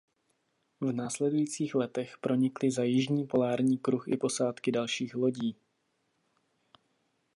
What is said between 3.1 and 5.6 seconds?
polární kruh i posádky dalších lodí.